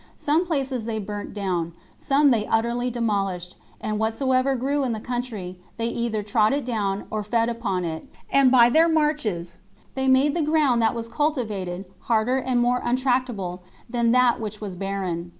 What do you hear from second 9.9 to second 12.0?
they made the ground that was cultivated